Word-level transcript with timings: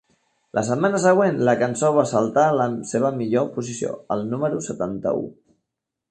La 0.57 0.61
setmana 0.67 0.99
següent, 1.01 1.35
la 1.49 1.53
cançó 1.59 1.91
va 1.97 2.05
saltar 2.11 2.45
a 2.51 2.55
la 2.59 2.67
seva 2.93 3.11
millor 3.19 3.45
posició 3.59 3.91
al 4.17 4.25
número 4.31 4.63
setanta-u. 4.69 5.21